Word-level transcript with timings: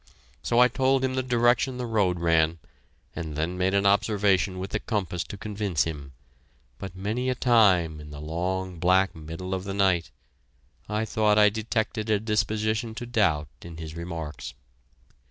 So 0.41 0.57
I 0.57 0.67
told 0.67 1.03
him 1.03 1.13
the 1.13 1.21
direction 1.21 1.77
the 1.77 1.85
road 1.85 2.19
ran, 2.19 2.57
and 3.15 3.35
then 3.35 3.55
made 3.55 3.75
an 3.75 3.85
observation 3.85 4.57
with 4.57 4.71
the 4.71 4.79
compass 4.79 5.23
to 5.25 5.37
convince 5.37 5.83
him, 5.83 6.13
but 6.79 6.95
many 6.95 7.29
a 7.29 7.35
time 7.35 7.99
in 7.99 8.09
the 8.09 8.19
long, 8.19 8.79
black 8.79 9.13
middle 9.15 9.53
of 9.53 9.63
the 9.63 9.75
night, 9.75 10.09
I 10.89 11.05
thought 11.05 11.37
I 11.37 11.49
detected 11.49 12.09
a 12.09 12.19
disposition 12.19 12.95
to 12.95 13.05
doubt 13.05 13.49
in 13.61 13.77
his 13.77 13.93
remarks. 13.95 14.55